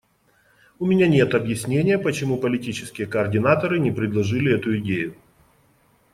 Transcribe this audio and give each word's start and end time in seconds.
У 0.79 0.87
меня 0.87 1.05
нет 1.07 1.35
объяснения, 1.35 1.99
почему 1.99 2.39
политические 2.39 3.05
координаторы 3.05 3.77
не 3.77 3.91
предложили 3.91 4.51
эту 4.55 4.79
идею. 4.79 5.15